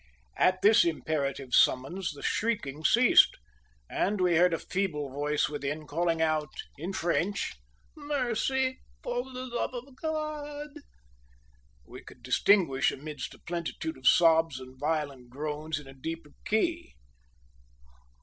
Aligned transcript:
At 0.39 0.63
this 0.63 0.83
imperative 0.83 1.53
summons 1.53 2.13
the 2.13 2.23
shrieking 2.23 2.83
ceased, 2.83 3.37
and 3.87 4.19
we 4.19 4.33
heard 4.35 4.51
a 4.51 4.57
feeble 4.57 5.11
voice 5.11 5.47
within, 5.47 5.85
calling 5.85 6.23
out 6.23 6.49
in 6.75 6.91
French 6.91 7.53
"Mercy! 7.95 8.79
for 9.03 9.23
the 9.31 9.45
love 9.45 9.75
of 9.75 9.95
God!" 9.97 10.69
we 11.85 12.03
could 12.03 12.23
distinguish 12.23 12.89
amidst 12.91 13.35
a 13.35 13.39
plentitude 13.45 13.95
of 13.95 14.07
sobs 14.07 14.59
and 14.59 14.75
violent 14.79 15.29
groans 15.29 15.79
in 15.79 15.85
a 15.85 15.93
deeper 15.93 16.31
key. 16.45 16.95